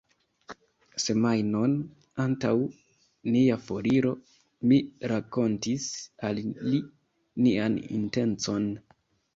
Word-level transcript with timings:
Semajnon 1.03 1.75
antaŭ 2.23 2.55
nia 3.35 3.59
foriro 3.67 4.15
mi 4.73 4.81
rakontis 5.15 5.87
al 6.31 6.43
li 6.73 6.83
nian 7.47 7.79
intencon. 8.01 8.69